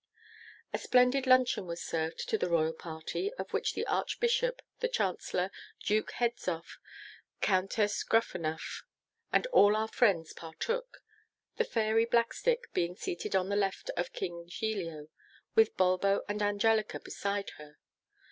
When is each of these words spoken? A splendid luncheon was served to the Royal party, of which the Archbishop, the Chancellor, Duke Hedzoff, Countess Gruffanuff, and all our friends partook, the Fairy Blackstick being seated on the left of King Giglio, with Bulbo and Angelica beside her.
A 0.73 0.79
splendid 0.79 1.27
luncheon 1.27 1.67
was 1.67 1.79
served 1.83 2.27
to 2.29 2.35
the 2.39 2.49
Royal 2.49 2.73
party, 2.73 3.31
of 3.35 3.51
which 3.53 3.75
the 3.75 3.85
Archbishop, 3.85 4.63
the 4.79 4.87
Chancellor, 4.87 5.51
Duke 5.85 6.13
Hedzoff, 6.13 6.79
Countess 7.39 8.03
Gruffanuff, 8.03 8.81
and 9.31 9.45
all 9.53 9.75
our 9.75 9.87
friends 9.87 10.33
partook, 10.33 11.03
the 11.57 11.65
Fairy 11.65 12.05
Blackstick 12.07 12.73
being 12.73 12.95
seated 12.95 13.35
on 13.35 13.49
the 13.49 13.55
left 13.55 13.91
of 13.95 14.11
King 14.11 14.47
Giglio, 14.47 15.09
with 15.53 15.77
Bulbo 15.77 16.23
and 16.27 16.41
Angelica 16.41 16.99
beside 16.99 17.51
her. 17.59 17.77